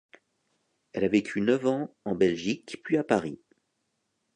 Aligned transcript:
Elle 0.93 1.03
a 1.03 1.07
vécu 1.09 1.41
neuf 1.41 1.63
ans 1.67 1.95
en 2.05 2.15
Belgique 2.15 2.79
puis 2.83 2.97
à 2.97 3.03
Paris. 3.03 3.39